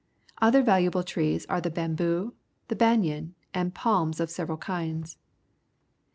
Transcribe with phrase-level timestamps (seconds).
[0.41, 2.33] Other valuable trees are the b amboo.
[2.69, 5.19] the banyan, and palms of several kinds.